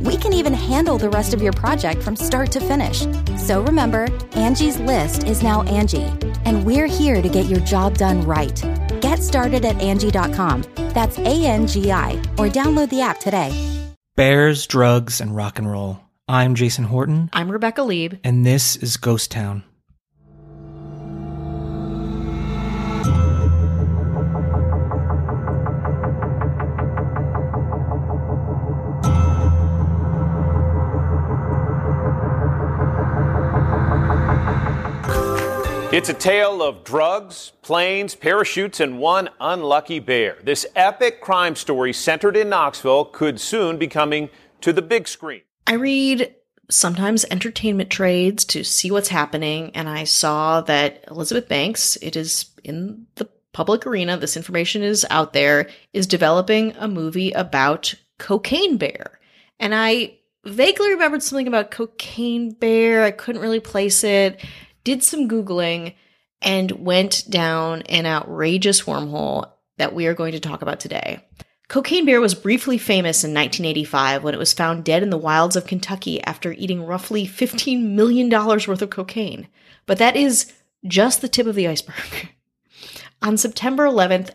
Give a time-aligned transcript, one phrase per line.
[0.00, 3.00] We can even handle the rest of your project from start to finish.
[3.38, 6.12] So remember, Angie's list is now Angie,
[6.44, 8.60] and we're here to get your job done right.
[9.00, 10.64] Get started at Angie.com.
[10.94, 13.52] That's A N G I, or download the app today.
[14.16, 16.00] Bears, drugs, and rock and roll.
[16.28, 18.14] I'm Jason Horton, I'm Rebecca Leib.
[18.24, 19.62] and this is Ghost Town.
[35.92, 40.36] It's a tale of drugs, planes, parachutes, and one unlucky bear.
[40.42, 44.28] This epic crime story centered in Knoxville could soon be coming
[44.62, 45.42] to the big screen.
[45.64, 46.34] I read
[46.68, 52.50] sometimes entertainment trades to see what's happening, and I saw that Elizabeth Banks, it is
[52.64, 58.76] in the public arena, this information is out there, is developing a movie about Cocaine
[58.76, 59.20] Bear.
[59.60, 63.04] And I vaguely remembered something about Cocaine Bear.
[63.04, 64.44] I couldn't really place it.
[64.86, 65.94] Did some Googling
[66.40, 71.26] and went down an outrageous wormhole that we are going to talk about today.
[71.66, 75.56] Cocaine Bear was briefly famous in 1985 when it was found dead in the wilds
[75.56, 79.48] of Kentucky after eating roughly $15 million worth of cocaine.
[79.86, 80.52] But that is
[80.86, 82.28] just the tip of the iceberg.
[83.22, 84.30] On September 11th,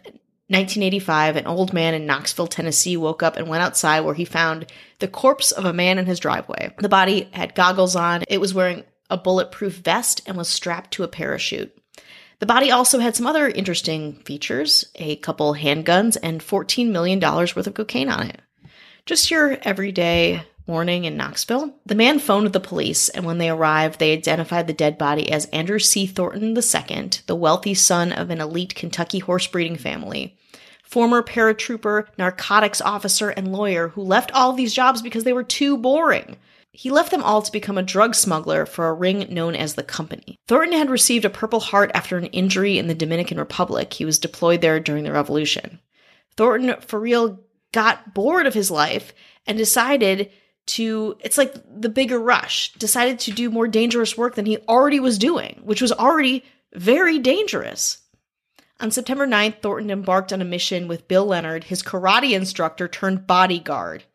[0.50, 4.66] 1985, an old man in Knoxville, Tennessee woke up and went outside where he found
[5.00, 6.74] the corpse of a man in his driveway.
[6.78, 11.04] The body had goggles on, it was wearing a bulletproof vest, and was strapped to
[11.04, 11.78] a parachute.
[12.40, 17.68] The body also had some other interesting features a couple handguns and $14 million worth
[17.68, 18.42] of cocaine on it.
[19.06, 21.76] Just your everyday morning in Knoxville.
[21.86, 25.46] The man phoned the police, and when they arrived, they identified the dead body as
[25.48, 26.08] Andrew C.
[26.08, 30.38] Thornton II, the wealthy son of an elite Kentucky horse breeding family.
[30.84, 35.78] Former paratrooper, narcotics officer, and lawyer who left all these jobs because they were too
[35.78, 36.38] boring.
[36.74, 39.84] He left them all to become a drug smuggler for a ring known as the
[39.84, 40.40] Company.
[40.48, 43.94] Thornton had received a Purple Heart after an injury in the Dominican Republic.
[43.94, 45.80] He was deployed there during the Revolution.
[46.38, 47.40] Thornton, for real,
[47.74, 49.14] got bored of his life
[49.46, 50.32] and decided
[50.68, 55.00] to, it's like the bigger rush, decided to do more dangerous work than he already
[55.00, 57.98] was doing, which was already very dangerous.
[58.80, 63.28] On September 9th, Thornton embarked on a mission with Bill Leonard, his karate instructor turned
[63.28, 64.06] bodyguard.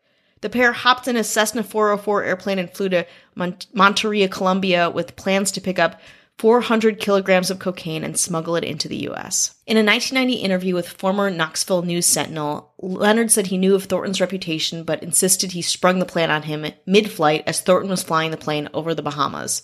[0.41, 3.05] The pair hopped in a Cessna 404 airplane and flew to
[3.35, 5.99] Mont- Monteria, Colombia, with plans to pick up
[6.37, 9.55] 400 kilograms of cocaine and smuggle it into the U.S.
[9.65, 14.21] In a 1990 interview with former Knoxville News Sentinel, Leonard said he knew of Thornton's
[14.21, 18.29] reputation, but insisted he sprung the plan on him mid flight as Thornton was flying
[18.29, 19.63] the plane over the Bahamas.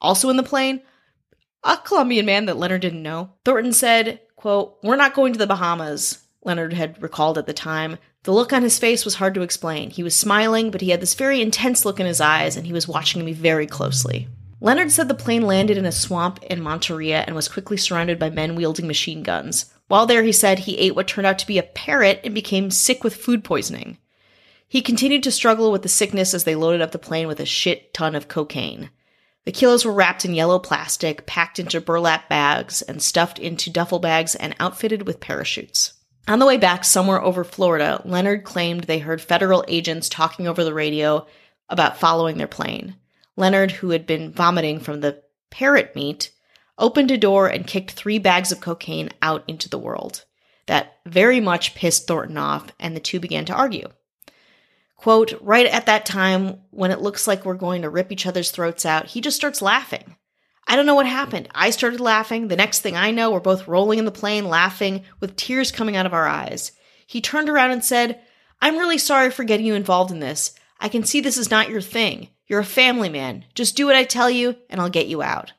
[0.00, 0.82] Also in the plane,
[1.62, 3.34] a Colombian man that Leonard didn't know.
[3.44, 7.98] Thornton said, quote, We're not going to the Bahamas, Leonard had recalled at the time.
[8.22, 9.90] The look on his face was hard to explain.
[9.90, 12.72] He was smiling, but he had this very intense look in his eyes, and he
[12.72, 14.28] was watching me very closely.
[14.60, 18.28] Leonard said the plane landed in a swamp in Monteria and was quickly surrounded by
[18.28, 19.72] men wielding machine guns.
[19.86, 22.70] While there, he said he ate what turned out to be a parrot and became
[22.70, 23.98] sick with food poisoning.
[24.66, 27.46] He continued to struggle with the sickness as they loaded up the plane with a
[27.46, 28.90] shit ton of cocaine.
[29.44, 33.98] The kilos were wrapped in yellow plastic, packed into burlap bags, and stuffed into duffel
[33.98, 35.94] bags and outfitted with parachutes.
[36.28, 40.62] On the way back, somewhere over Florida, Leonard claimed they heard federal agents talking over
[40.62, 41.26] the radio
[41.70, 42.96] about following their plane.
[43.36, 46.30] Leonard, who had been vomiting from the parrot meat,
[46.76, 50.26] opened a door and kicked three bags of cocaine out into the world.
[50.66, 53.88] That very much pissed Thornton off, and the two began to argue.
[54.96, 58.50] Quote, right at that time when it looks like we're going to rip each other's
[58.50, 60.16] throats out, he just starts laughing.
[60.68, 61.48] I don't know what happened.
[61.54, 62.48] I started laughing.
[62.48, 65.96] The next thing I know, we're both rolling in the plane, laughing, with tears coming
[65.96, 66.72] out of our eyes.
[67.06, 68.20] He turned around and said,
[68.60, 70.54] I'm really sorry for getting you involved in this.
[70.78, 72.28] I can see this is not your thing.
[72.46, 73.46] You're a family man.
[73.54, 75.54] Just do what I tell you, and I'll get you out.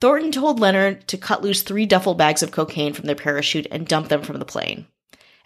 [0.00, 3.88] Thornton told Leonard to cut loose three duffel bags of cocaine from their parachute and
[3.88, 4.86] dump them from the plane.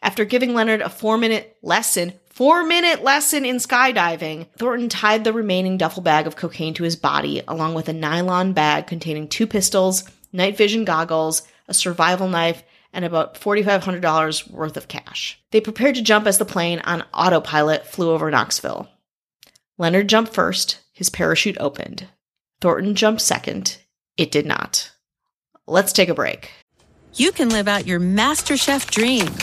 [0.02, 5.32] After giving Leonard a four minute lesson, four minute lesson in skydiving, Thornton tied the
[5.32, 9.46] remaining duffel bag of cocaine to his body, along with a nylon bag containing two
[9.46, 12.62] pistols, night vision goggles, a survival knife,
[12.92, 15.40] and about $4,500 worth of cash.
[15.50, 18.88] They prepared to jump as the plane on autopilot flew over Knoxville.
[19.76, 22.08] Leonard jumped first, his parachute opened.
[22.60, 23.78] Thornton jumped second,
[24.16, 24.90] it did not.
[25.66, 26.50] Let's take a break.
[27.14, 29.42] You can live out your MasterChef dreams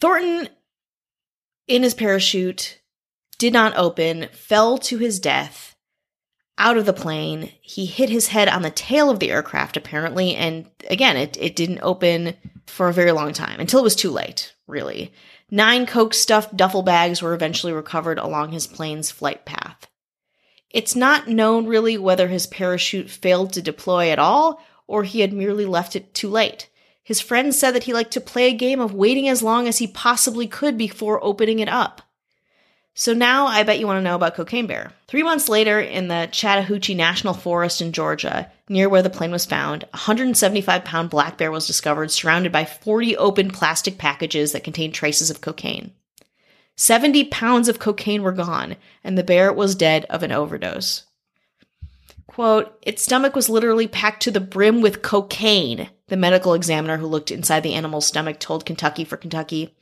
[0.00, 0.48] Thornton,
[1.66, 2.80] in his parachute,
[3.38, 5.74] did not open, fell to his death
[6.58, 7.52] out of the plane.
[7.60, 11.56] He hit his head on the tail of the aircraft, apparently, and again, it, it
[11.56, 12.34] didn't open
[12.66, 15.12] for a very long time until it was too late, really.
[15.50, 19.86] Nine Coke stuffed duffel bags were eventually recovered along his plane's flight path.
[20.70, 25.32] It's not known really whether his parachute failed to deploy at all or he had
[25.32, 26.68] merely left it too late.
[27.06, 29.78] His friends said that he liked to play a game of waiting as long as
[29.78, 32.02] he possibly could before opening it up.
[32.94, 34.90] So now I bet you want to know about Cocaine Bear.
[35.06, 39.46] Three months later, in the Chattahoochee National Forest in Georgia, near where the plane was
[39.46, 44.64] found, a 175 pound black bear was discovered surrounded by 40 open plastic packages that
[44.64, 45.92] contained traces of cocaine.
[46.74, 48.74] 70 pounds of cocaine were gone,
[49.04, 51.04] and the bear was dead of an overdose.
[52.26, 57.06] Quote, its stomach was literally packed to the brim with cocaine, the medical examiner who
[57.06, 59.74] looked inside the animal's stomach told Kentucky for Kentucky.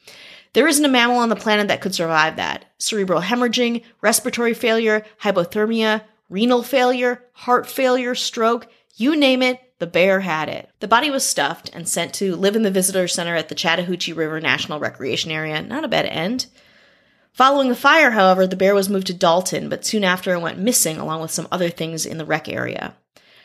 [0.52, 2.67] There isn't a mammal on the planet that could survive that.
[2.79, 10.20] Cerebral hemorrhaging, respiratory failure, hypothermia, renal failure, heart failure, stroke, you name it, the bear
[10.20, 10.70] had it.
[10.79, 14.12] The body was stuffed and sent to live in the visitor center at the Chattahoochee
[14.12, 15.61] River National Recreation Area.
[15.61, 16.46] Not a bad end.
[17.35, 20.61] Following the fire, however, the bear was moved to Dalton, but soon after it went
[20.61, 22.95] missing along with some other things in the rec area.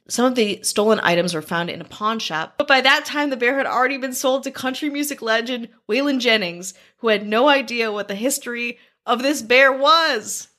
[0.07, 3.31] Some of the stolen items were found in a pawn shop, but by that time
[3.31, 7.49] the bear had already been sold to country music legend Waylon Jennings, who had no
[7.49, 8.77] idea what the history
[9.07, 10.49] of this bear was.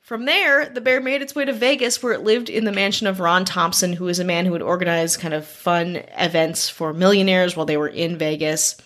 [0.00, 3.06] From there, the bear made its way to Vegas, where it lived in the mansion
[3.06, 6.92] of Ron Thompson, who was a man who would organize kind of fun events for
[6.92, 8.76] millionaires while they were in Vegas.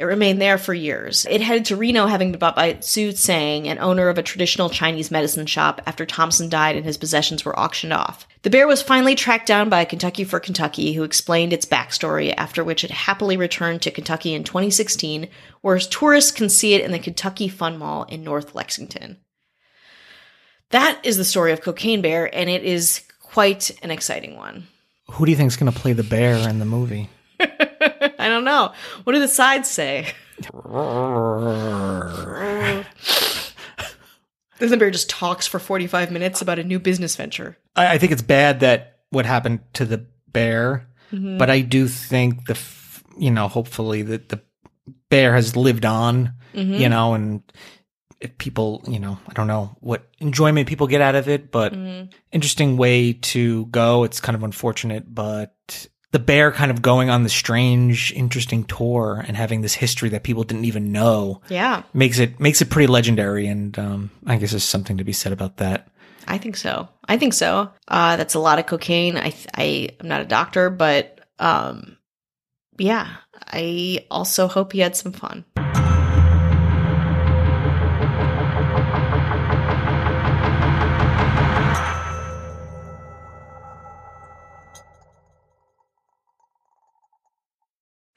[0.00, 1.26] It remained there for years.
[1.28, 4.70] It headed to Reno, having been bought by Su Tsang, an owner of a traditional
[4.70, 8.26] Chinese medicine shop, after Thompson died and his possessions were auctioned off.
[8.40, 12.64] The bear was finally tracked down by Kentucky for Kentucky, who explained its backstory, after
[12.64, 15.28] which it happily returned to Kentucky in 2016,
[15.60, 19.18] where tourists can see it in the Kentucky Fun Mall in North Lexington.
[20.70, 24.66] That is the story of Cocaine Bear, and it is quite an exciting one.
[25.10, 27.10] Who do you think is going to play the bear in the movie?
[28.20, 28.72] I don't know.
[29.04, 30.12] What do the sides say?
[34.58, 37.56] The bear just talks for 45 minutes about a new business venture.
[37.74, 41.38] I, I think it's bad that what happened to the bear, Mm-hmm.
[41.38, 44.40] but I do think the, f- you know, hopefully that the
[45.08, 46.74] bear has lived on, Mm-hmm.
[46.74, 47.42] you know, and
[48.20, 51.72] if people, you know, I don't know what enjoyment people get out of it, but
[51.72, 52.10] Mm-hmm.
[52.32, 54.04] interesting way to go.
[54.04, 59.24] It's kind of unfortunate, but the bear kind of going on the strange, interesting tour
[59.26, 62.88] and having this history that people didn't even know Yeah, makes it makes it pretty
[62.88, 63.46] legendary.
[63.46, 65.88] And um, I guess there's something to be said about that.
[66.26, 66.88] I think so.
[67.08, 67.70] I think so.
[67.88, 69.16] Uh, that's a lot of cocaine.
[69.16, 71.96] I, I am not a doctor, but um,
[72.78, 73.08] yeah,
[73.46, 75.44] I also hope he had some fun.